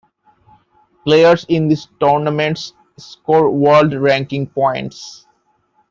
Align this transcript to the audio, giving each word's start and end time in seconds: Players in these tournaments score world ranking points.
Players 1.05 1.45
in 1.47 1.67
these 1.67 1.87
tournaments 1.99 2.73
score 2.97 3.51
world 3.51 3.93
ranking 3.93 4.47
points. 4.47 5.27